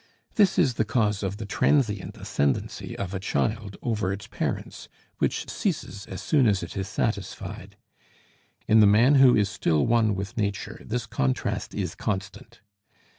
[0.33, 4.89] This is the cause of the transient ascendency of a child over its parents,
[5.19, 7.77] which ceases as soon as it is satisfied;
[8.67, 12.61] in the man who is still one with nature, this contrast is constant.